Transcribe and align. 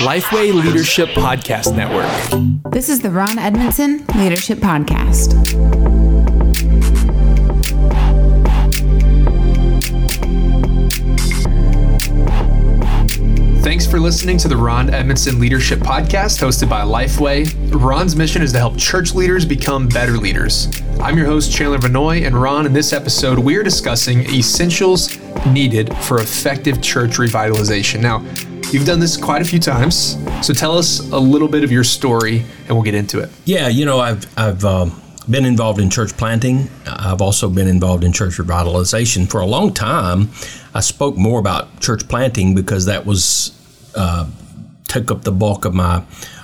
Lifeway 0.00 0.52
Leadership 0.52 1.08
Podcast 1.10 1.74
Network. 1.74 2.72
This 2.72 2.90
is 2.90 3.00
the 3.00 3.10
Ron 3.10 3.38
Edmondson 3.38 4.04
Leadership 4.14 4.58
Podcast. 4.58 5.40
Thanks 13.62 13.86
for 13.86 13.98
listening 13.98 14.36
to 14.38 14.48
the 14.48 14.56
Ron 14.56 14.92
Edmondson 14.92 15.38
Leadership 15.38 15.78
Podcast 15.78 16.40
hosted 16.40 16.68
by 16.68 16.82
Lifeway. 16.82 17.50
Ron's 17.72 18.14
mission 18.14 18.42
is 18.42 18.52
to 18.52 18.58
help 18.58 18.76
church 18.76 19.14
leaders 19.14 19.46
become 19.46 19.88
better 19.88 20.18
leaders. 20.18 20.68
I'm 21.00 21.16
your 21.16 21.26
host, 21.26 21.50
Chandler 21.50 21.78
Vannoy, 21.78 22.26
and 22.26 22.36
Ron, 22.36 22.66
in 22.66 22.74
this 22.74 22.92
episode, 22.92 23.38
we're 23.38 23.62
discussing 23.62 24.20
essentials 24.34 25.18
needed 25.46 25.96
for 25.98 26.18
effective 26.20 26.82
church 26.82 27.12
revitalization. 27.12 28.00
Now, 28.00 28.22
you've 28.72 28.86
done 28.86 29.00
this 29.00 29.16
quite 29.16 29.42
a 29.42 29.44
few 29.44 29.58
times, 29.58 30.16
so 30.46 30.52
tell 30.52 30.78
us 30.78 31.00
a 31.10 31.18
little 31.18 31.48
bit 31.48 31.64
of 31.64 31.72
your 31.72 31.84
story 31.84 32.44
and 32.66 32.70
we'll 32.70 32.82
get 32.82 32.94
into 32.94 33.18
it. 33.18 33.30
Yeah, 33.44 33.68
you 33.68 33.84
know, 33.84 34.00
I've, 34.00 34.26
I've, 34.38 34.64
um, 34.64 35.00
been 35.28 35.44
involved 35.44 35.80
in 35.80 35.90
church 35.90 36.16
planting. 36.16 36.68
I've 36.86 37.20
also 37.20 37.48
been 37.48 37.68
involved 37.68 38.02
in 38.02 38.12
church 38.12 38.34
revitalization. 38.34 39.30
For 39.30 39.40
a 39.40 39.46
long 39.46 39.72
time, 39.72 40.30
I 40.74 40.80
spoke 40.80 41.16
more 41.16 41.38
about 41.38 41.80
church 41.80 42.08
planting 42.08 42.54
because 42.54 42.86
that 42.86 43.06
was 43.06 43.56
uh, 43.94 44.28
took 44.88 45.10
up 45.10 45.22
the 45.22 45.32
bulk 45.32 45.64
of 45.64 45.74
my 45.74 46.02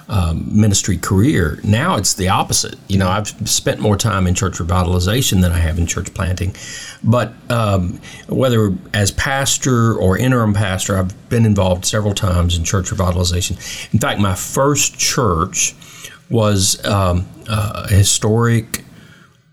um, 0.09 0.49
ministry 0.53 0.97
career. 0.97 1.59
Now 1.65 1.97
it's 1.97 2.15
the 2.15 2.29
opposite. 2.29 2.79
You 2.89 2.99
know, 2.99 3.09
I've 3.09 3.29
spent 3.49 3.81
more 3.81 3.97
time 3.97 4.27
in 4.27 4.35
church 4.35 4.55
revitalization 4.55 5.43
than 5.43 5.53
I 5.53 5.59
have 5.59 5.79
in 5.79 5.87
church 5.87 6.15
planting. 6.15 6.55
But 7.03 7.33
um, 7.51 8.01
whether 8.29 8.73
as 8.95 9.11
pastor 9.11 9.95
or 9.95 10.17
interim 10.17 10.55
pastor, 10.55 10.97
I've 10.97 11.29
been 11.29 11.45
involved 11.45 11.85
several 11.85 12.15
times 12.15 12.57
in 12.57 12.65
church 12.65 12.91
revitalization. 12.91 13.53
In 13.93 13.99
fact, 13.99 14.21
my 14.21 14.35
first 14.35 14.99
church 14.99 15.75
was 16.31 16.85
um, 16.85 17.27
a 17.49 17.89
historic, 17.89 18.85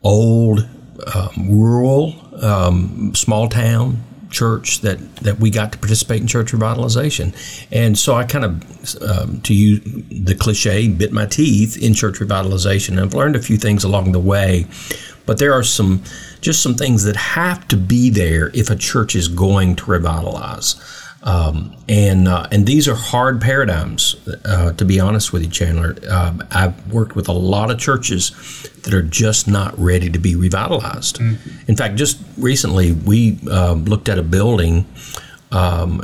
old, 0.03 0.67
um, 1.13 1.49
rural, 1.49 2.15
um, 2.43 3.13
small 3.15 3.47
town 3.47 4.03
church 4.33 4.81
that, 4.81 4.99
that 5.17 5.39
we 5.39 5.49
got 5.49 5.71
to 5.71 5.77
participate 5.77 6.19
in 6.19 6.27
church 6.27 6.51
revitalization. 6.51 7.33
And 7.71 7.97
so 7.97 8.15
I 8.15 8.25
kind 8.25 8.43
of, 8.43 9.01
um, 9.01 9.41
to 9.41 9.53
use 9.53 9.79
the 10.09 10.35
cliche, 10.35 10.89
bit 10.89 11.13
my 11.13 11.25
teeth 11.25 11.81
in 11.81 11.93
church 11.93 12.15
revitalization. 12.15 12.89
And 12.89 12.99
I've 12.99 13.13
learned 13.13 13.37
a 13.37 13.41
few 13.41 13.57
things 13.57 13.85
along 13.85 14.11
the 14.11 14.19
way, 14.19 14.65
but 15.25 15.37
there 15.37 15.53
are 15.53 15.63
some, 15.63 16.03
just 16.41 16.61
some 16.61 16.75
things 16.75 17.03
that 17.05 17.15
have 17.15 17.65
to 17.69 17.77
be 17.77 18.09
there 18.09 18.49
if 18.53 18.69
a 18.69 18.75
church 18.75 19.15
is 19.15 19.29
going 19.29 19.77
to 19.77 19.91
revitalize. 19.91 20.75
Um, 21.23 21.75
and 21.87 22.27
uh, 22.27 22.47
and 22.51 22.65
these 22.65 22.87
are 22.87 22.95
hard 22.95 23.39
paradigms, 23.39 24.15
uh, 24.45 24.73
to 24.73 24.85
be 24.85 24.99
honest 24.99 25.31
with 25.31 25.43
you, 25.43 25.49
Chandler. 25.49 25.95
Uh, 26.09 26.33
I've 26.51 26.91
worked 26.91 27.15
with 27.15 27.29
a 27.29 27.33
lot 27.33 27.71
of 27.71 27.79
churches 27.79 28.31
that 28.83 28.93
are 28.93 29.01
just 29.01 29.47
not 29.47 29.77
ready 29.79 30.09
to 30.09 30.19
be 30.19 30.35
revitalized. 30.35 31.19
Mm-hmm. 31.19 31.69
In 31.69 31.77
fact, 31.77 31.95
just 31.95 32.21
recently 32.37 32.91
we 32.91 33.39
um, 33.49 33.85
looked 33.85 34.09
at 34.09 34.19
a 34.19 34.23
building 34.23 34.85
um, 35.53 36.01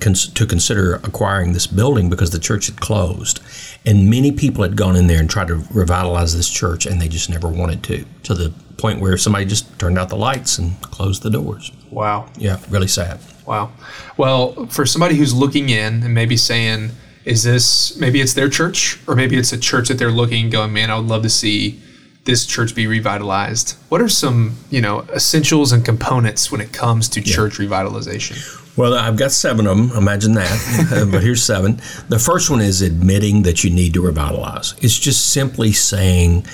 to 0.00 0.46
consider 0.46 0.96
acquiring 0.96 1.52
this 1.52 1.68
building 1.68 2.10
because 2.10 2.30
the 2.30 2.38
church 2.40 2.66
had 2.66 2.80
closed, 2.80 3.40
and 3.84 4.10
many 4.10 4.32
people 4.32 4.64
had 4.64 4.76
gone 4.76 4.96
in 4.96 5.06
there 5.06 5.20
and 5.20 5.30
tried 5.30 5.48
to 5.48 5.62
revitalize 5.72 6.36
this 6.36 6.50
church, 6.50 6.84
and 6.84 7.00
they 7.00 7.08
just 7.08 7.30
never 7.30 7.48
wanted 7.48 7.84
to. 7.84 8.04
To 8.24 8.34
the 8.34 8.52
point 8.76 9.00
where 9.00 9.16
somebody 9.16 9.44
just 9.44 9.78
turned 9.78 9.98
out 9.98 10.08
the 10.08 10.16
lights 10.16 10.58
and 10.58 10.80
closed 10.80 11.22
the 11.22 11.30
doors. 11.30 11.70
Wow. 11.90 12.28
Yeah, 12.36 12.58
really 12.70 12.88
sad. 12.88 13.20
Wow. 13.46 13.72
Well, 14.16 14.66
for 14.66 14.86
somebody 14.86 15.16
who's 15.16 15.34
looking 15.34 15.68
in 15.68 16.02
and 16.02 16.14
maybe 16.14 16.36
saying, 16.36 16.90
is 17.24 17.42
this 17.42 17.96
maybe 17.96 18.20
it's 18.20 18.34
their 18.34 18.48
church 18.48 19.00
or 19.06 19.14
maybe 19.14 19.36
it's 19.36 19.52
a 19.52 19.58
church 19.58 19.88
that 19.88 19.98
they're 19.98 20.10
looking 20.10 20.50
going, 20.50 20.72
man, 20.72 20.90
I 20.90 20.96
would 20.96 21.06
love 21.06 21.22
to 21.22 21.30
see 21.30 21.80
this 22.24 22.44
church 22.44 22.74
be 22.74 22.86
revitalized. 22.86 23.76
What 23.88 24.00
are 24.00 24.08
some, 24.08 24.56
you 24.70 24.80
know, 24.80 25.00
essentials 25.14 25.72
and 25.72 25.84
components 25.84 26.50
when 26.50 26.60
it 26.60 26.72
comes 26.72 27.08
to 27.10 27.20
yeah. 27.20 27.34
church 27.34 27.58
revitalization? 27.58 28.62
Well, 28.76 28.94
I've 28.94 29.16
got 29.16 29.32
seven 29.32 29.66
of 29.66 29.76
them. 29.76 29.90
Imagine 29.96 30.34
that. 30.34 31.08
but 31.12 31.22
here's 31.22 31.42
seven. 31.42 31.80
The 32.08 32.18
first 32.18 32.50
one 32.50 32.60
is 32.60 32.82
admitting 32.82 33.42
that 33.42 33.64
you 33.64 33.70
need 33.70 33.94
to 33.94 34.02
revitalize. 34.02 34.74
It's 34.82 34.98
just 34.98 35.32
simply 35.32 35.72
saying, 35.72 36.46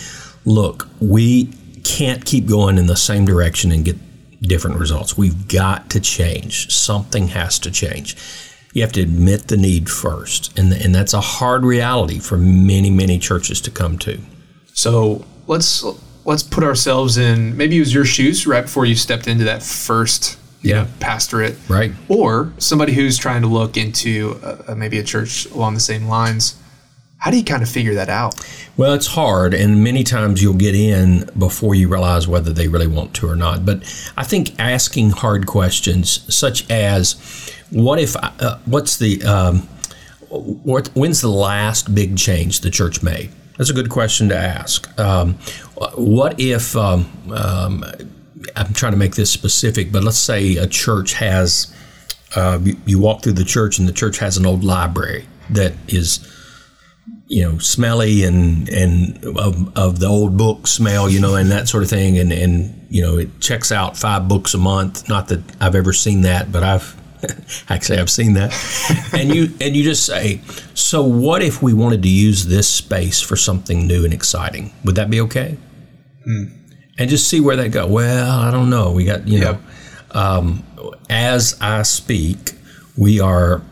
look, 0.45 0.89
we 1.01 1.47
can't 1.83 2.25
keep 2.25 2.47
going 2.47 2.79
in 2.79 2.87
the 2.87 2.97
same 2.97 3.25
direction 3.25 3.73
and 3.73 3.85
get 3.85 3.97
different 4.43 4.79
results. 4.79 5.17
We've 5.17 5.49
got 5.49 5.89
to 5.91 6.01
change. 6.01 6.73
Something 6.73 7.29
has 7.29 7.59
to 7.61 7.71
change. 7.71 8.17
You 8.75 8.83
have 8.83 8.93
to 8.93 9.03
admit 9.03 9.49
the 9.49 9.57
need 9.57 9.89
first, 9.89 10.59
and 10.59 10.73
and 10.73 10.95
that's 10.95 11.15
a 11.15 11.21
hard 11.21 11.65
reality 11.65 12.19
for 12.19 12.37
many 12.39 12.91
many 12.91 13.19
churches 13.19 13.61
to 13.63 13.71
come 13.71 13.99
to. 13.99 14.19
So 14.73 15.25
let's 15.47 15.85
let's 16.25 16.43
put 16.43 16.65
ourselves 16.65 17.19
in. 17.19 17.57
Maybe 17.57 17.77
it 17.77 17.81
was 17.81 17.95
your 17.95 18.05
shoes 18.05 18.47
right 18.47 18.63
before 18.63 18.87
you 18.87 18.95
stepped 18.95 19.29
into 19.29 19.45
that 19.45 19.63
first 19.63 20.39
yeah. 20.63 20.83
Know, 20.83 20.89
pastorate, 21.01 21.57
right? 21.69 21.93
Or 22.09 22.53
somebody 22.59 22.93
who's 22.93 23.19
trying 23.19 23.43
to 23.43 23.49
look 23.49 23.77
into 23.77 24.41
a, 24.69 24.75
maybe 24.75 24.99
a 24.99 25.03
church 25.03 25.47
along 25.47 25.75
the 25.75 25.81
same 25.81 26.07
lines. 26.07 26.57
How 27.23 27.31
do 27.31 27.37
you 27.37 27.45
kind 27.45 27.63
of 27.63 27.69
figure 27.69 27.95
that 27.95 28.09
out? 28.09 28.35
Well, 28.77 28.95
it's 28.95 29.07
hard, 29.07 29.55
and 29.55 29.85
many 29.85 30.03
times 30.03 30.43
you'll 30.43 30.55
get 30.55 30.75
in 30.75 31.31
before 31.39 31.73
you 31.73 31.87
realize 31.87 32.27
whether 32.27 32.53
they 32.53 32.67
really 32.67 32.89
want 32.89 33.15
to 33.15 33.29
or 33.29 33.37
not. 33.37 33.65
But 33.65 33.85
I 34.17 34.25
think 34.25 34.59
asking 34.59 35.11
hard 35.11 35.47
questions, 35.47 36.35
such 36.35 36.69
as, 36.69 37.15
"What 37.71 38.01
if? 38.01 38.17
Uh, 38.17 38.59
what's 38.65 38.97
the? 38.97 39.23
Um, 39.23 39.69
what, 40.31 40.89
when's 40.95 41.21
the 41.21 41.29
last 41.29 41.95
big 41.95 42.19
change 42.19 42.59
the 42.59 42.71
church 42.71 43.05
made?" 43.05 43.31
That's 43.57 43.71
a 43.71 43.75
good 43.75 43.89
question 43.89 44.29
to 44.31 44.37
ask. 44.37 44.89
Um, 44.99 45.35
what 45.95 46.41
if? 46.41 46.75
Um, 46.75 47.07
um 47.33 47.85
I'm 48.57 48.73
trying 48.73 48.95
to 48.95 48.99
make 48.99 49.15
this 49.15 49.31
specific, 49.31 49.93
but 49.93 50.03
let's 50.03 50.19
say 50.19 50.57
a 50.57 50.67
church 50.67 51.13
has. 51.13 51.73
Uh, 52.35 52.59
you, 52.65 52.77
you 52.85 52.99
walk 52.99 53.23
through 53.23 53.35
the 53.35 53.45
church, 53.45 53.79
and 53.79 53.87
the 53.87 53.93
church 53.93 54.19
has 54.19 54.37
an 54.37 54.45
old 54.45 54.65
library 54.65 55.27
that 55.51 55.75
is 55.87 56.19
you 57.33 57.43
know, 57.43 57.57
smelly 57.57 58.25
and 58.25 58.69
and 58.69 59.25
of, 59.25 59.75
of 59.75 60.01
the 60.01 60.07
old 60.07 60.37
book 60.37 60.67
smell, 60.67 61.09
you 61.09 61.19
know, 61.19 61.35
and 61.35 61.51
that 61.51 61.67
sort 61.67 61.83
of 61.83 61.89
thing, 61.89 62.19
and 62.19 62.31
and 62.31 62.87
you 62.91 63.01
know, 63.01 63.17
it 63.17 63.41
checks 63.41 63.73
out 63.73 63.97
five 63.97 64.29
books 64.29 64.53
a 64.53 64.59
month. 64.59 65.09
Not 65.09 65.29
that 65.29 65.41
I've 65.59 65.75
ever 65.75 65.95
seen 65.95 66.21
that, 66.23 66.53
but 66.53 66.63
I've 66.63 66.95
actually 67.71 68.01
I've 68.01 68.11
seen 68.11 68.35
that. 68.35 68.53
and 69.15 69.35
you 69.35 69.49
and 69.63 69.75
you 69.75 69.83
just 69.83 70.05
say, 70.05 70.43
so 70.75 71.03
what 71.03 71.41
if 71.41 71.63
we 71.63 71.73
wanted 71.73 72.03
to 72.03 72.09
use 72.11 72.45
this 72.45 72.69
space 72.69 73.23
for 73.23 73.35
something 73.35 73.87
new 73.87 74.05
and 74.05 74.13
exciting? 74.13 74.71
Would 74.85 74.97
that 74.97 75.09
be 75.09 75.23
okay? 75.23 75.57
Hmm. 76.25 76.45
And 76.99 77.09
just 77.09 77.29
see 77.29 77.41
where 77.41 77.57
that 77.57 77.71
go. 77.71 77.87
Well, 77.87 78.41
I 78.41 78.51
don't 78.51 78.69
know. 78.69 78.93
We 78.93 79.07
got 79.07 79.27
you 79.27 79.39
yep. 79.39 79.59
know, 80.15 80.21
um, 80.21 80.65
as 81.09 81.57
I 81.63 81.81
speak, 81.81 82.53
we 82.99 83.21
are 83.21 83.63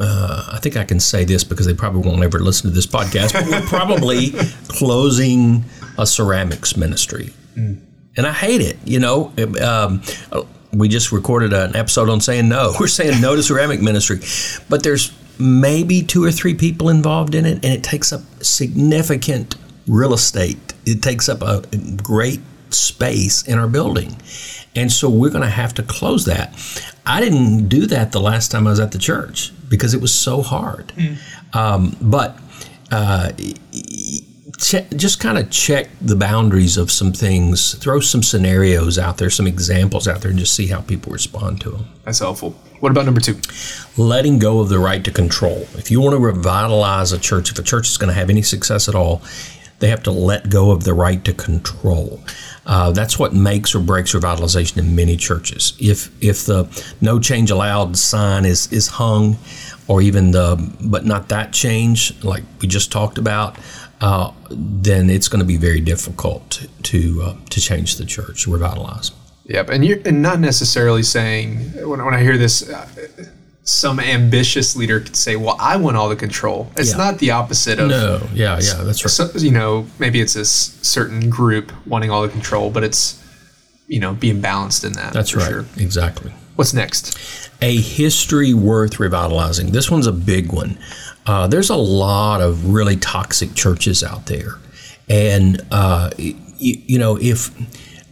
uh, 0.00 0.50
I 0.52 0.58
think 0.58 0.76
I 0.76 0.84
can 0.84 1.00
say 1.00 1.24
this 1.24 1.44
because 1.44 1.66
they 1.66 1.74
probably 1.74 2.08
won't 2.08 2.22
ever 2.22 2.38
listen 2.38 2.70
to 2.70 2.74
this 2.74 2.86
podcast, 2.86 3.32
but 3.32 3.46
we're 3.46 3.68
probably 3.68 4.30
closing 4.68 5.64
a 5.98 6.06
ceramics 6.06 6.76
ministry. 6.76 7.32
Mm. 7.56 7.80
And 8.16 8.26
I 8.26 8.32
hate 8.32 8.60
it. 8.60 8.78
You 8.84 9.00
know, 9.00 9.32
um, 9.62 10.02
we 10.72 10.88
just 10.88 11.12
recorded 11.12 11.52
an 11.52 11.76
episode 11.76 12.08
on 12.08 12.20
saying 12.20 12.48
no. 12.48 12.74
We're 12.80 12.86
saying 12.86 13.20
no 13.20 13.36
to 13.36 13.42
ceramic 13.42 13.80
ministry, 13.80 14.20
but 14.68 14.82
there's 14.82 15.12
maybe 15.38 16.02
two 16.02 16.24
or 16.24 16.32
three 16.32 16.54
people 16.54 16.88
involved 16.88 17.34
in 17.34 17.46
it, 17.46 17.64
and 17.64 17.72
it 17.72 17.82
takes 17.82 18.12
up 18.12 18.22
significant 18.42 19.56
real 19.86 20.12
estate. 20.12 20.74
It 20.86 21.02
takes 21.02 21.28
up 21.28 21.42
a 21.42 21.62
great 22.02 22.40
space 22.74 23.42
in 23.42 23.58
our 23.58 23.68
building. 23.68 24.16
And 24.76 24.90
so 24.90 25.10
we're 25.10 25.30
going 25.30 25.42
to 25.42 25.50
have 25.50 25.74
to 25.74 25.82
close 25.82 26.24
that. 26.26 26.54
I 27.04 27.20
didn't 27.20 27.68
do 27.68 27.86
that 27.86 28.12
the 28.12 28.20
last 28.20 28.50
time 28.50 28.66
I 28.66 28.70
was 28.70 28.80
at 28.80 28.92
the 28.92 28.98
church 28.98 29.52
because 29.68 29.94
it 29.94 30.00
was 30.00 30.14
so 30.14 30.42
hard. 30.42 30.88
Mm. 30.88 31.54
Um, 31.54 31.96
but 32.00 32.38
uh, 32.92 33.32
just 34.60 35.20
kind 35.20 35.38
of 35.38 35.50
check 35.50 35.88
the 36.00 36.16
boundaries 36.16 36.76
of 36.76 36.90
some 36.90 37.12
things, 37.12 37.74
throw 37.74 37.98
some 38.00 38.22
scenarios 38.22 38.98
out 38.98 39.16
there, 39.16 39.30
some 39.30 39.46
examples 39.46 40.06
out 40.06 40.20
there, 40.20 40.30
and 40.30 40.38
just 40.38 40.54
see 40.54 40.66
how 40.66 40.80
people 40.80 41.12
respond 41.12 41.60
to 41.62 41.70
them. 41.70 41.86
That's 42.04 42.18
helpful. 42.18 42.54
What 42.80 42.92
about 42.92 43.04
number 43.04 43.20
two? 43.20 43.38
Letting 43.96 44.38
go 44.38 44.60
of 44.60 44.68
the 44.68 44.78
right 44.78 45.02
to 45.04 45.10
control. 45.10 45.66
If 45.74 45.90
you 45.90 46.00
want 46.00 46.14
to 46.14 46.18
revitalize 46.18 47.12
a 47.12 47.18
church, 47.18 47.50
if 47.50 47.58
a 47.58 47.62
church 47.62 47.88
is 47.88 47.96
going 47.96 48.08
to 48.08 48.14
have 48.14 48.30
any 48.30 48.42
success 48.42 48.88
at 48.88 48.94
all, 48.94 49.22
they 49.80 49.88
have 49.88 50.02
to 50.04 50.10
let 50.10 50.48
go 50.48 50.70
of 50.70 50.84
the 50.84 50.94
right 50.94 51.24
to 51.24 51.32
control. 51.32 52.20
Uh, 52.66 52.92
that's 52.92 53.18
what 53.18 53.34
makes 53.34 53.74
or 53.74 53.80
breaks 53.80 54.12
revitalization 54.12 54.78
in 54.78 54.94
many 54.94 55.16
churches. 55.16 55.72
If 55.80 56.10
if 56.22 56.46
the 56.46 56.68
no 57.00 57.18
change 57.18 57.50
allowed 57.50 57.96
sign 57.96 58.44
is 58.44 58.72
is 58.72 58.86
hung, 58.86 59.38
or 59.88 60.00
even 60.00 60.30
the 60.30 60.56
but 60.80 61.04
not 61.04 61.28
that 61.30 61.52
change, 61.52 62.22
like 62.22 62.44
we 62.60 62.68
just 62.68 62.92
talked 62.92 63.18
about, 63.18 63.58
uh, 64.00 64.32
then 64.50 65.10
it's 65.10 65.28
going 65.28 65.40
to 65.40 65.46
be 65.46 65.56
very 65.56 65.80
difficult 65.80 66.66
to 66.84 67.22
uh, 67.22 67.34
to 67.48 67.60
change 67.60 67.96
the 67.96 68.04
church, 68.04 68.46
revitalize. 68.46 69.10
Yep, 69.46 69.70
and 69.70 69.84
you're 69.84 69.98
and 70.04 70.22
not 70.22 70.38
necessarily 70.38 71.02
saying 71.02 71.72
when, 71.88 72.04
when 72.04 72.14
I 72.14 72.22
hear 72.22 72.38
this, 72.38 72.70
some 73.62 74.00
ambitious 74.00 74.74
leader 74.74 75.00
could 75.00 75.14
say, 75.16 75.36
"Well, 75.36 75.56
I 75.60 75.76
want 75.76 75.96
all 75.96 76.08
the 76.08 76.16
control." 76.16 76.70
It's 76.76 76.90
Yeah. 76.90 76.96
not 76.96 77.18
the 77.18 77.30
opposite 77.32 77.78
of 77.78 77.88
No, 77.88 78.20
yeah, 78.34 78.58
yeah, 78.60 78.82
that's 78.82 79.04
right. 79.04 79.10
so, 79.10 79.30
you 79.38 79.50
know, 79.50 79.86
maybe 79.98 80.20
it's 80.20 80.34
a 80.36 80.40
s- 80.40 80.72
certain 80.82 81.28
group 81.30 81.70
wanting 81.86 82.10
all 82.10 82.22
the 82.22 82.28
control, 82.28 82.70
but 82.70 82.82
it's 82.84 83.16
you 83.86 84.00
know 84.00 84.12
being 84.14 84.40
balanced 84.40 84.84
in 84.84 84.92
that. 84.94 85.12
That's 85.12 85.30
for 85.30 85.38
right. 85.40 85.48
sure. 85.48 85.64
Exactly. 85.76 86.32
What's 86.56 86.72
next? 86.74 87.16
A 87.62 87.76
history 87.80 88.54
worth 88.54 88.98
revitalizing. 88.98 89.72
This 89.72 89.90
one's 89.90 90.06
a 90.06 90.12
big 90.12 90.52
one. 90.52 90.78
Uh, 91.26 91.46
there's 91.46 91.70
a 91.70 91.76
lot 91.76 92.40
of 92.40 92.66
really 92.70 92.96
toxic 92.96 93.54
churches 93.54 94.02
out 94.02 94.26
there, 94.26 94.54
and 95.08 95.60
uh, 95.70 96.10
y- 96.18 96.34
you, 96.58 96.98
know 96.98 97.18
if 97.20 97.50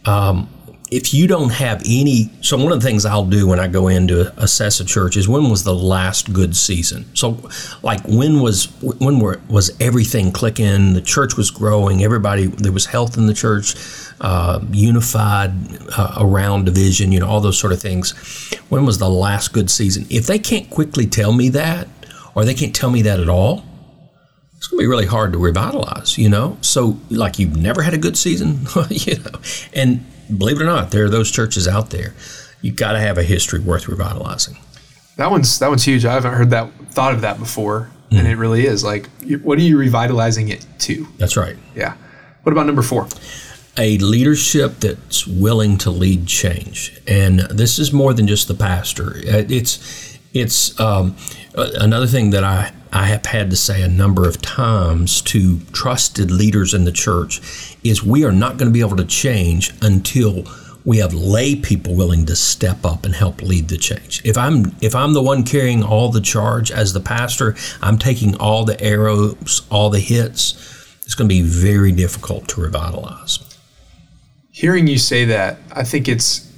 um, 0.07 0.47
if 0.91 1.13
you 1.13 1.27
don't 1.27 1.51
have 1.51 1.81
any, 1.85 2.31
so 2.41 2.57
one 2.57 2.71
of 2.71 2.81
the 2.81 2.85
things 2.85 3.05
I'll 3.05 3.25
do 3.25 3.47
when 3.47 3.59
I 3.59 3.67
go 3.67 3.87
in 3.87 4.07
to 4.07 4.33
assess 4.41 4.79
a 4.79 4.85
church 4.85 5.17
is 5.17 5.27
when 5.27 5.49
was 5.49 5.63
the 5.63 5.73
last 5.73 6.33
good 6.33 6.55
season. 6.55 7.05
So, 7.15 7.37
like 7.83 8.01
when 8.07 8.39
was 8.39 8.65
when 8.81 9.19
were, 9.19 9.39
was 9.49 9.71
everything 9.79 10.31
clicking? 10.31 10.93
The 10.93 11.01
church 11.01 11.37
was 11.37 11.51
growing. 11.51 12.03
Everybody 12.03 12.47
there 12.47 12.71
was 12.71 12.87
health 12.87 13.17
in 13.17 13.27
the 13.27 13.35
church, 13.35 13.75
uh, 14.21 14.61
unified 14.71 15.51
uh, 15.95 16.15
around 16.19 16.65
division. 16.65 17.11
You 17.11 17.19
know 17.19 17.27
all 17.27 17.41
those 17.41 17.59
sort 17.59 17.71
of 17.71 17.79
things. 17.79 18.11
When 18.69 18.85
was 18.85 18.97
the 18.97 19.09
last 19.09 19.53
good 19.53 19.69
season? 19.69 20.07
If 20.09 20.25
they 20.25 20.39
can't 20.39 20.69
quickly 20.71 21.05
tell 21.05 21.33
me 21.33 21.49
that, 21.49 21.87
or 22.33 22.45
they 22.45 22.55
can't 22.55 22.75
tell 22.75 22.89
me 22.89 23.03
that 23.03 23.19
at 23.19 23.29
all, 23.29 23.63
it's 24.57 24.67
going 24.67 24.79
to 24.79 24.83
be 24.83 24.87
really 24.87 25.05
hard 25.05 25.31
to 25.33 25.37
revitalize, 25.37 26.17
you 26.17 26.29
know? 26.29 26.57
So, 26.61 26.99
like, 27.09 27.39
you've 27.39 27.55
never 27.55 27.81
had 27.81 27.93
a 27.93 27.97
good 27.97 28.17
season, 28.17 28.67
you 28.89 29.17
know? 29.19 29.39
And 29.73 30.05
believe 30.37 30.59
it 30.59 30.63
or 30.63 30.67
not, 30.67 30.91
there 30.91 31.05
are 31.05 31.09
those 31.09 31.31
churches 31.31 31.67
out 31.67 31.89
there. 31.89 32.13
You've 32.61 32.75
got 32.75 32.93
to 32.93 32.99
have 32.99 33.17
a 33.17 33.23
history 33.23 33.59
worth 33.59 33.87
revitalizing. 33.87 34.57
That 35.17 35.31
one's 35.31 35.59
that 35.59 35.69
one's 35.69 35.83
huge. 35.83 36.05
I 36.05 36.13
haven't 36.13 36.33
heard 36.33 36.49
that 36.51 36.71
thought 36.91 37.13
of 37.13 37.21
that 37.21 37.39
before, 37.39 37.89
and 38.11 38.27
it 38.27 38.37
really 38.37 38.65
is. 38.65 38.83
Like, 38.83 39.09
what 39.43 39.57
are 39.57 39.61
you 39.61 39.77
revitalizing 39.77 40.49
it 40.49 40.65
to? 40.79 41.07
That's 41.17 41.35
right. 41.35 41.55
Yeah. 41.75 41.95
What 42.43 42.51
about 42.53 42.65
number 42.65 42.81
four? 42.81 43.07
A 43.77 43.97
leadership 43.99 44.79
that's 44.79 45.27
willing 45.27 45.77
to 45.79 45.89
lead 45.89 46.25
change. 46.25 47.01
And 47.07 47.41
this 47.41 47.79
is 47.79 47.93
more 47.93 48.13
than 48.13 48.27
just 48.27 48.47
the 48.47 48.53
pastor. 48.53 49.11
Uh, 49.17 49.43
It's, 49.49 50.17
it's 50.33 50.77
um, 50.79 51.15
another 51.53 52.07
thing 52.07 52.31
that 52.31 52.43
I, 52.43 52.73
I 52.91 53.05
have 53.05 53.25
had 53.25 53.49
to 53.51 53.55
say 53.55 53.81
a 53.81 53.87
number 53.87 54.27
of 54.27 54.41
times 54.41 55.21
to 55.23 55.59
trusted 55.71 56.31
leaders 56.31 56.73
in 56.73 56.85
the 56.85 56.91
church 56.91 57.77
is 57.83 58.03
we 58.03 58.25
are 58.25 58.31
not 58.31 58.57
going 58.57 58.69
to 58.69 58.73
be 58.73 58.81
able 58.81 58.97
to 58.97 59.05
change 59.05 59.71
until 59.81 60.45
we 60.85 60.97
have 60.97 61.13
lay 61.13 61.55
people 61.55 61.95
willing 61.95 62.25
to 62.25 62.35
step 62.35 62.85
up 62.85 63.05
and 63.05 63.13
help 63.13 63.41
lead 63.41 63.67
the 63.67 63.77
change. 63.77 64.21
If 64.25 64.37
I'm 64.37 64.75
if 64.81 64.95
I'm 64.95 65.13
the 65.13 65.21
one 65.21 65.43
carrying 65.43 65.83
all 65.83 66.09
the 66.09 66.21
charge 66.21 66.71
as 66.71 66.93
the 66.93 66.99
pastor, 66.99 67.55
I'm 67.81 67.97
taking 67.97 68.35
all 68.37 68.65
the 68.65 68.81
arrows, 68.81 69.61
all 69.69 69.89
the 69.89 69.99
hits. 69.99 70.53
It's 71.03 71.15
going 71.15 71.27
to 71.29 71.35
be 71.35 71.41
very 71.41 71.91
difficult 71.91 72.47
to 72.49 72.61
revitalize. 72.61 73.39
Hearing 74.51 74.87
you 74.87 74.97
say 74.97 75.25
that, 75.25 75.57
I 75.71 75.83
think 75.83 76.07
it's 76.07 76.51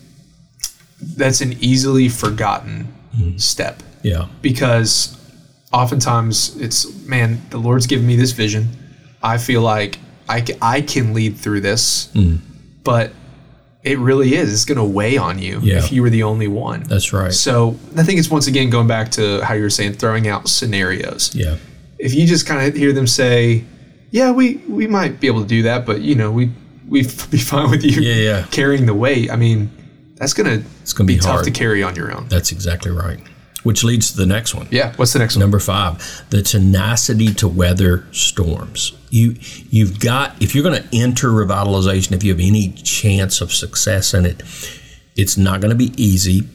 that's 1.17 1.41
an 1.41 1.53
easily 1.53 2.09
forgotten 2.09 2.93
mm-hmm. 3.15 3.37
step 3.37 3.81
Yeah. 4.03 4.27
because 4.41 5.17
oftentimes 5.73 6.55
it's 6.57 6.93
man, 7.05 7.41
the 7.49 7.57
Lord's 7.57 7.87
given 7.87 8.05
me 8.07 8.15
this 8.15 8.31
vision. 8.31 8.67
I 9.23 9.37
feel 9.37 9.61
like 9.61 9.99
I, 10.27 10.43
I 10.61 10.81
can 10.81 11.13
lead 11.13 11.37
through 11.37 11.61
this, 11.61 12.07
mm. 12.13 12.39
but 12.83 13.11
it 13.83 13.97
really 13.99 14.35
is. 14.35 14.53
It's 14.53 14.65
going 14.65 14.77
to 14.77 14.83
weigh 14.83 15.17
on 15.17 15.39
you 15.39 15.59
Yeah. 15.61 15.77
if 15.79 15.91
you 15.91 16.01
were 16.01 16.09
the 16.09 16.23
only 16.23 16.47
one. 16.47 16.83
That's 16.83 17.13
right. 17.13 17.33
So 17.33 17.77
I 17.97 18.03
think 18.03 18.19
it's 18.19 18.29
once 18.29 18.47
again 18.47 18.69
going 18.69 18.87
back 18.87 19.11
to 19.11 19.41
how 19.43 19.53
you 19.55 19.63
were 19.63 19.69
saying, 19.69 19.93
throwing 19.93 20.27
out 20.27 20.47
scenarios. 20.47 21.33
Yeah. 21.35 21.57
If 21.99 22.13
you 22.13 22.25
just 22.25 22.45
kind 22.47 22.67
of 22.67 22.75
hear 22.75 22.93
them 22.93 23.05
say, 23.07 23.63
"Yeah, 24.09 24.31
we 24.31 24.55
we 24.67 24.87
might 24.87 25.19
be 25.19 25.27
able 25.27 25.41
to 25.41 25.47
do 25.47 25.61
that," 25.63 25.85
but 25.85 26.01
you 26.01 26.15
know, 26.15 26.31
we 26.31 26.51
we'd 26.87 27.11
be 27.29 27.37
fine 27.51 27.69
with 27.69 27.83
you 27.83 28.01
Yeah, 28.01 28.15
yeah. 28.15 28.45
carrying 28.49 28.85
the 28.87 28.93
weight. 28.95 29.29
I 29.31 29.35
mean, 29.35 29.69
that's 30.15 30.33
gonna 30.33 30.63
It's 30.81 30.93
going 30.93 31.07
to 31.07 31.13
be, 31.13 31.19
tough 31.19 31.31
hard. 31.31 31.45
to 31.45 31.51
carry 31.51 31.83
on 31.83 31.95
your 31.95 32.15
own. 32.15 32.27
That's 32.27 32.51
exactly 32.51 32.89
right. 32.91 33.19
Which 33.63 33.83
leads 33.83 34.11
to 34.11 34.17
the 34.17 34.25
next 34.25 34.55
one. 34.55 34.67
Yeah. 34.71 34.93
What's 34.95 35.13
the 35.13 35.19
next 35.19 35.35
one? 35.35 35.41
Number 35.41 35.59
five, 35.59 36.25
the 36.31 36.41
tenacity 36.41 37.33
to 37.35 37.47
weather 37.47 38.05
storms. 38.11 38.93
You 39.09 39.35
you've 39.69 39.99
got 39.99 40.41
if 40.41 40.55
you're 40.55 40.63
going 40.63 40.81
to 40.81 40.97
enter 40.97 41.29
revitalization, 41.29 42.13
if 42.13 42.23
you 42.23 42.31
have 42.31 42.39
any 42.39 42.71
chance 42.71 43.39
of 43.39 43.51
success 43.51 44.13
in 44.13 44.25
it, 44.25 44.41
it's 45.15 45.37
not 45.37 45.61
going 45.61 45.69
to 45.69 45.77
be 45.77 45.93
easy. 46.01 46.47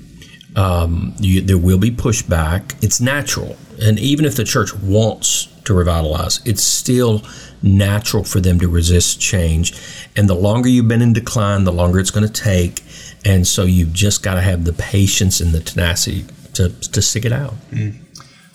Um, 0.57 1.15
you, 1.21 1.43
there 1.43 1.59
will 1.59 1.79
be 1.79 1.91
pushback. 1.91 2.83
It's 2.83 3.01
natural, 3.01 3.57
and 3.81 3.99
even 3.99 4.25
if 4.25 4.37
the 4.37 4.45
church 4.45 4.75
wants 4.75 5.49
to 5.65 5.75
revitalize, 5.75 6.41
it's 6.47 6.63
still 6.63 7.23
natural 7.63 8.25
for 8.25 8.41
them 8.41 8.59
to 8.61 8.69
resist 8.69 9.21
change. 9.21 9.75
And 10.17 10.29
the 10.29 10.35
longer 10.35 10.69
you've 10.69 10.89
been 10.89 11.03
in 11.03 11.13
decline, 11.13 11.65
the 11.65 11.73
longer 11.73 11.99
it's 11.99 12.11
going 12.11 12.27
to 12.27 12.33
take. 12.33 12.83
And 13.25 13.47
so 13.47 13.65
you've 13.65 13.93
just 13.93 14.23
got 14.23 14.35
to 14.35 14.41
have 14.41 14.65
the 14.65 14.73
patience 14.73 15.41
and 15.41 15.53
the 15.53 15.61
tenacity 15.61 16.25
to, 16.57 16.69
to 16.91 17.01
stick 17.03 17.25
it 17.25 17.33
out 17.33 17.55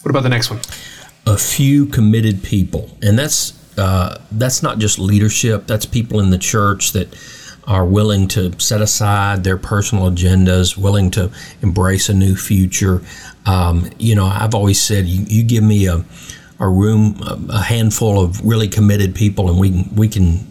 What 0.02 0.10
about 0.10 0.24
the 0.24 0.30
next 0.30 0.50
one? 0.50 0.60
a 1.28 1.38
few 1.38 1.86
committed 1.86 2.42
people, 2.44 2.90
and 3.02 3.18
that's 3.18 3.54
uh, 3.78 4.20
that's 4.32 4.64
not 4.64 4.80
just 4.80 4.98
leadership. 5.00 5.68
That's 5.68 5.86
people 5.86 6.20
in 6.20 6.32
the 6.32 6.38
church 6.38 6.94
that 6.94 7.08
are 7.68 7.86
willing 7.86 8.28
to 8.30 8.60
set 8.60 8.82
aside 8.82 9.44
their 9.44 9.58
personal 9.58 10.10
agendas, 10.10 10.76
willing 10.76 11.12
to 11.12 11.32
embrace 11.62 12.10
a 12.10 12.14
new 12.14 12.36
future. 12.36 13.02
Um, 13.46 13.90
you 14.00 14.16
know, 14.16 14.26
I've 14.26 14.56
always 14.56 14.82
said, 14.82 15.06
you, 15.06 15.26
you 15.28 15.44
give 15.44 15.64
me 15.64 15.88
a 15.88 16.04
a 16.60 16.68
room, 16.68 17.22
a, 17.22 17.40
a 17.54 17.62
handful 17.62 18.20
of 18.24 18.44
really 18.44 18.68
committed 18.68 19.16
people, 19.16 19.50
and 19.50 19.60
we 19.60 19.70
can 19.70 19.96
we 19.96 20.08
can 20.08 20.51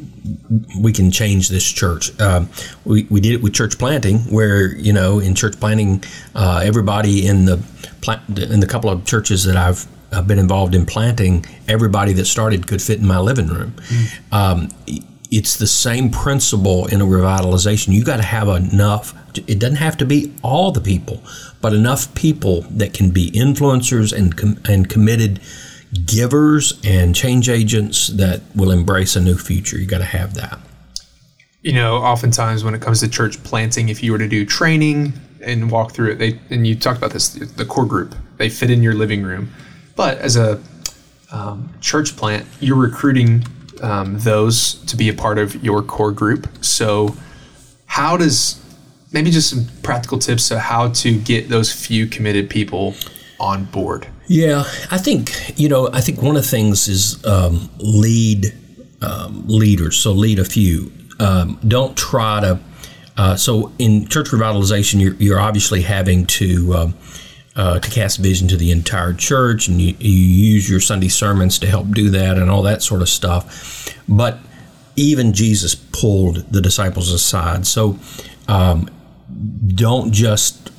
we 0.81 0.93
can 0.93 1.11
change 1.11 1.49
this 1.49 1.65
church. 1.71 2.19
Um, 2.21 2.49
we, 2.85 3.05
we 3.11 3.21
did 3.21 3.33
it 3.33 3.43
with 3.43 3.55
church 3.55 3.79
planting, 3.79 4.19
where 4.33 4.75
you 4.77 4.93
know 4.93 5.19
in 5.19 5.35
church 5.35 5.59
planting, 5.59 6.03
uh, 6.35 6.63
everybody 6.65 7.27
in 7.27 7.45
the 7.45 7.63
pla- 8.01 8.23
in 8.29 8.61
the 8.61 8.67
couple 8.67 8.91
of 8.91 9.05
churches 9.05 9.45
that 9.45 9.57
I've 9.57 9.87
uh, 10.13 10.23
been 10.23 10.39
involved 10.39 10.75
in 10.75 10.87
planting, 10.87 11.45
everybody 11.69 12.13
that 12.15 12.27
started 12.27 12.67
could 12.67 12.83
fit 12.83 12.99
in 12.99 13.07
my 13.07 13.19
living 13.19 13.49
room. 13.49 13.75
Um, 14.33 14.69
it's 15.31 15.57
the 15.57 15.67
same 15.67 16.11
principle 16.11 16.87
in 16.87 17.01
a 17.01 17.05
revitalization. 17.05 17.93
You 17.93 18.05
got 18.05 18.17
to 18.17 18.25
have 18.25 18.49
enough. 18.49 19.15
It 19.47 19.61
doesn't 19.61 19.77
have 19.77 19.97
to 19.99 20.05
be 20.05 20.35
all 20.43 20.73
the 20.73 20.81
people, 20.81 21.23
but 21.61 21.73
enough 21.73 22.13
people 22.15 22.63
that 22.63 22.93
can 22.93 23.11
be 23.11 23.31
influencers 23.31 24.13
and 24.13 24.37
com- 24.37 24.59
and 24.69 24.89
committed 24.89 25.41
givers 26.07 26.81
and 26.85 27.15
change 27.15 27.49
agents 27.49 28.09
that 28.09 28.43
will 28.55 28.71
embrace 28.71 29.17
a 29.17 29.21
new 29.21 29.37
future. 29.37 29.79
You 29.79 29.87
got 29.87 29.99
to 29.99 30.05
have 30.05 30.35
that. 30.35 30.59
You 31.63 31.73
know, 31.73 31.97
oftentimes 31.97 32.65
when 32.65 32.75
it 32.75 32.81
comes 32.81 33.01
to 33.01 33.09
church 33.09 33.43
planting, 33.43 33.89
if 33.89 34.03
you 34.03 34.13
were 34.13 34.19
to 34.19 34.29
do 34.29 34.47
training 34.47 35.13
and 35.43 35.71
walk 35.71 35.93
through 35.93 36.13
it, 36.13 36.19
they 36.19 36.39
and 36.51 36.67
you 36.67 36.75
talked 36.75 36.99
about 36.99 37.11
this, 37.11 37.31
the 37.31 37.65
core 37.65 37.87
group, 37.87 38.15
they 38.39 38.49
fit 38.49 38.71
in 38.71 38.83
your 38.83 38.95
living 38.95 39.23
room. 39.23 39.51
But 39.97 40.19
as 40.19 40.37
a 40.37 40.63
um, 41.33 41.73
church 41.81 42.17
plant, 42.17 42.47
you're 42.61 42.79
recruiting 42.79 43.45
um, 43.83 44.19
those 44.21 44.75
to 44.87 44.97
be 44.97 45.09
a 45.09 45.15
part 45.15 45.39
of 45.39 45.63
your 45.63 45.83
core 45.83 46.13
group. 46.13 46.49
So, 46.63 47.15
how 47.87 48.17
does 48.17 48.63
maybe 49.13 49.31
just 49.31 49.51
some 49.51 49.67
practical 49.83 50.19
tips 50.19 50.51
of 50.51 50.59
how 50.59 50.89
to 50.89 51.19
get 51.21 51.49
those 51.49 51.73
few 51.73 52.07
committed 52.07 52.49
people 52.49 52.95
on 53.39 53.65
board? 53.67 54.07
Yeah, 54.31 54.61
I 54.93 54.99
think 54.99 55.59
you 55.59 55.69
know. 55.69 55.91
I 55.93 56.01
think 56.01 56.23
one 56.23 56.37
of 56.37 56.43
the 56.43 56.49
things 56.49 56.87
is 56.87 57.23
um, 57.27 57.69
lead 57.79 58.55
um, 59.03 59.43
leaders. 59.49 59.97
So 59.97 60.13
lead 60.13 60.39
a 60.39 60.45
few. 60.45 60.93
Um, 61.19 61.59
don't 61.67 61.97
try 61.97 62.39
to. 62.39 62.61
Uh, 63.17 63.35
so 63.35 63.73
in 63.81 64.07
church 64.07 64.29
revitalization, 64.29 65.01
you're, 65.01 65.15
you're 65.15 65.41
obviously 65.41 65.83
having 65.83 66.27
to 66.27 66.75
um, 66.75 66.95
uh, 67.57 67.81
to 67.81 67.91
cast 67.91 68.21
vision 68.21 68.47
to 68.47 68.57
the 68.57 68.71
entire 68.71 69.15
church, 69.15 69.67
and 69.67 69.81
you, 69.81 69.97
you 69.99 70.13
use 70.13 70.71
your 70.71 70.79
Sunday 70.79 71.09
sermons 71.09 71.59
to 71.59 71.67
help 71.67 71.91
do 71.91 72.09
that, 72.11 72.39
and 72.39 72.49
all 72.49 72.63
that 72.63 72.85
sort 72.85 73.03
of 73.03 73.09
stuff. 73.09 73.93
But 74.09 74.39
even 74.95 75.33
Jesus 75.33 75.75
pulled 75.75 76.53
the 76.53 76.61
disciples 76.61 77.11
aside. 77.11 77.67
So 77.67 77.99
um, 78.47 78.89
don't 79.75 80.13
just 80.13 80.71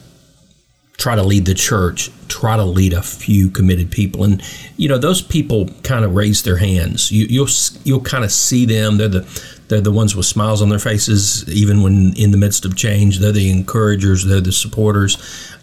try 0.95 1.15
to 1.15 1.23
lead 1.23 1.45
the 1.45 1.53
church 1.53 2.11
try 2.41 2.57
to 2.57 2.65
lead 2.65 2.91
a 2.91 3.03
few 3.03 3.51
committed 3.51 3.91
people. 3.91 4.23
And 4.23 4.41
you 4.75 4.89
know 4.89 4.97
those 4.97 5.21
people 5.21 5.69
kind 5.83 6.03
of 6.03 6.15
raise 6.15 6.41
their 6.41 6.57
hands. 6.57 7.11
You, 7.11 7.25
you'll 7.25 7.47
you'll 7.83 8.01
kind 8.01 8.23
of 8.23 8.31
see 8.31 8.65
them. 8.65 8.97
They're 8.97 9.07
the 9.07 9.43
they're 9.67 9.79
the 9.79 9.91
ones 9.91 10.15
with 10.15 10.25
smiles 10.25 10.61
on 10.61 10.69
their 10.69 10.79
faces 10.79 11.47
even 11.47 11.83
when 11.83 12.13
in 12.17 12.31
the 12.31 12.37
midst 12.37 12.65
of 12.65 12.75
change. 12.75 13.19
They're 13.19 13.31
the 13.31 13.51
encouragers. 13.51 14.25
They're 14.25 14.41
the 14.41 14.51
supporters. 14.51 15.17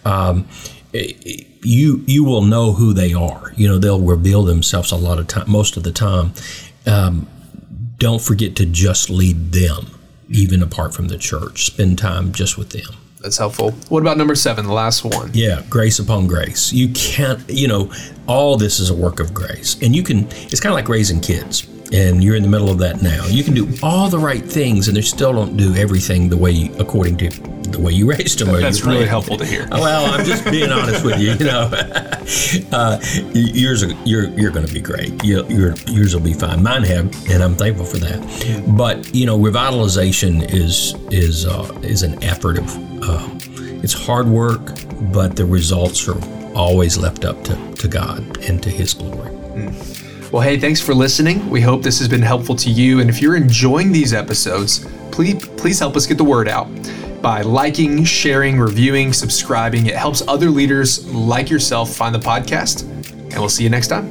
Um, 0.04 0.46
you 0.92 2.04
you 2.06 2.24
will 2.24 2.42
know 2.42 2.72
who 2.72 2.92
they 2.92 3.12
are. 3.12 3.52
You 3.56 3.66
know 3.68 3.78
they'll 3.78 4.00
reveal 4.00 4.44
themselves 4.44 4.92
a 4.92 4.96
lot 4.96 5.18
of 5.18 5.26
time 5.26 5.50
most 5.50 5.76
of 5.76 5.82
the 5.82 5.92
time. 5.92 6.32
Um, 6.86 7.26
don't 7.98 8.22
forget 8.22 8.54
to 8.56 8.66
just 8.66 9.10
lead 9.10 9.50
them 9.50 9.90
even 10.30 10.62
apart 10.62 10.94
from 10.94 11.08
the 11.08 11.18
church. 11.18 11.66
Spend 11.66 11.98
time 11.98 12.30
just 12.32 12.56
with 12.56 12.70
them 12.70 13.07
That's 13.20 13.36
helpful. 13.36 13.72
What 13.88 14.00
about 14.00 14.16
number 14.16 14.34
seven, 14.34 14.66
the 14.66 14.72
last 14.72 15.04
one? 15.04 15.30
Yeah, 15.34 15.62
grace 15.68 15.98
upon 15.98 16.26
grace. 16.26 16.72
You 16.72 16.88
can't, 16.90 17.42
you 17.48 17.66
know, 17.66 17.92
all 18.26 18.56
this 18.56 18.78
is 18.78 18.90
a 18.90 18.94
work 18.94 19.18
of 19.20 19.34
grace. 19.34 19.76
And 19.82 19.94
you 19.94 20.02
can, 20.02 20.28
it's 20.30 20.60
kind 20.60 20.72
of 20.72 20.76
like 20.76 20.88
raising 20.88 21.20
kids. 21.20 21.66
And 21.92 22.22
you're 22.22 22.36
in 22.36 22.42
the 22.42 22.48
middle 22.48 22.70
of 22.70 22.78
that 22.78 23.02
now. 23.02 23.26
You 23.26 23.42
can 23.42 23.54
do 23.54 23.66
all 23.82 24.08
the 24.08 24.18
right 24.18 24.44
things, 24.44 24.88
and 24.88 24.96
they 24.96 25.00
still 25.00 25.32
don't 25.32 25.56
do 25.56 25.74
everything 25.74 26.28
the 26.28 26.36
way, 26.36 26.70
according 26.78 27.16
to 27.18 27.57
the 27.70 27.80
way 27.80 27.92
you 27.92 28.08
raised 28.10 28.38
them. 28.38 28.48
That's 28.60 28.84
really 28.84 29.06
helpful 29.06 29.36
to 29.36 29.44
hear. 29.44 29.68
well, 29.70 30.12
I'm 30.12 30.24
just 30.24 30.44
being 30.44 30.70
honest 30.70 31.04
with 31.04 31.20
you. 31.20 31.32
You 31.32 31.44
know, 31.44 31.70
uh, 32.76 33.00
yours 33.34 33.82
are, 33.82 33.92
you're 34.04 34.28
you're 34.30 34.50
going 34.50 34.66
to 34.66 34.72
be 34.72 34.80
great. 34.80 35.22
You, 35.24 35.46
your 35.48 35.74
yours 35.86 36.14
will 36.14 36.22
be 36.22 36.32
fine. 36.32 36.62
Mine 36.62 36.84
have, 36.84 37.30
and 37.30 37.42
I'm 37.42 37.54
thankful 37.54 37.86
for 37.86 37.98
that. 37.98 38.64
But 38.76 39.14
you 39.14 39.26
know, 39.26 39.38
revitalization 39.38 40.52
is 40.52 40.94
is 41.10 41.46
uh, 41.46 41.78
is 41.82 42.02
an 42.02 42.22
effort 42.22 42.58
of 42.58 43.02
uh, 43.02 43.28
it's 43.82 43.92
hard 43.92 44.26
work, 44.26 44.74
but 45.12 45.36
the 45.36 45.44
results 45.44 46.08
are 46.08 46.20
always 46.54 46.98
left 46.98 47.24
up 47.24 47.42
to, 47.44 47.74
to 47.76 47.88
God 47.88 48.38
and 48.48 48.62
to 48.62 48.70
His 48.70 48.94
glory. 48.94 49.32
Well, 50.32 50.42
hey, 50.42 50.58
thanks 50.58 50.80
for 50.80 50.94
listening. 50.94 51.48
We 51.48 51.60
hope 51.60 51.82
this 51.82 51.98
has 52.00 52.08
been 52.08 52.22
helpful 52.22 52.54
to 52.56 52.70
you. 52.70 53.00
And 53.00 53.08
if 53.08 53.22
you're 53.22 53.36
enjoying 53.36 53.92
these 53.92 54.12
episodes, 54.12 54.86
please 55.10 55.46
please 55.56 55.78
help 55.78 55.96
us 55.96 56.06
get 56.06 56.18
the 56.18 56.24
word 56.24 56.48
out 56.48 56.68
by 57.22 57.42
liking, 57.42 58.04
sharing, 58.04 58.58
reviewing, 58.58 59.12
subscribing. 59.12 59.86
It 59.86 59.96
helps 59.96 60.22
other 60.26 60.50
leaders 60.50 61.06
like 61.12 61.50
yourself 61.50 61.90
find 61.90 62.14
the 62.14 62.18
podcast. 62.18 62.82
And 63.10 63.34
we'll 63.34 63.48
see 63.48 63.64
you 63.64 63.70
next 63.70 63.88
time. 63.88 64.10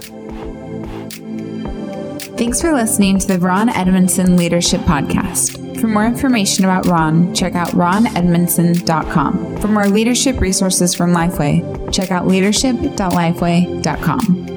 Thanks 2.38 2.62
for 2.62 2.74
listening 2.74 3.20
to 3.20 3.28
the 3.28 3.40
Ron 3.40 3.70
Edmondson 3.70 4.36
Leadership 4.38 4.82
Podcast. 4.82 5.82
For 5.82 5.88
more 5.88 6.06
information 6.06 6.66
about 6.66 6.86
Ron, 6.86 7.34
check 7.34 7.56
out 7.56 7.70
ronedmondson.com. 7.70 9.58
For 9.58 9.68
more 9.68 9.88
leadership 9.88 10.40
resources 10.40 10.94
from 10.94 11.14
Lifeway, 11.14 11.92
check 11.92 12.12
out 12.12 12.28
leadership.lifeway.com. 12.28 14.57